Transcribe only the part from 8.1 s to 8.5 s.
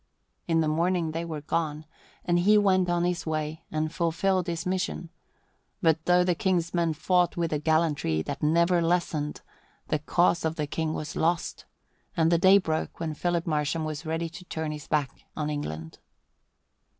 that